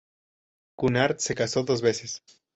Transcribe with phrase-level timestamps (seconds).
[0.77, 2.23] Cunard se casó dos veces.